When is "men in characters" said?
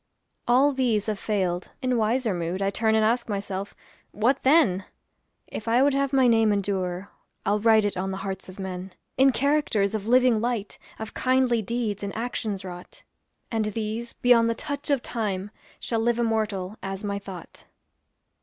8.59-9.93